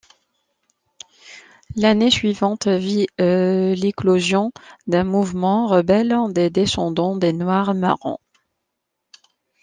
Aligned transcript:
L’année 1.75 2.09
suivante 2.09 2.67
vit 2.67 3.05
l’éclosion 3.19 4.51
d’un 4.87 5.03
mouvement 5.03 5.67
rebelle 5.67 6.15
des 6.31 6.49
descendants 6.49 7.15
des 7.15 7.33
noirs 7.33 7.75
marrons. 7.75 8.17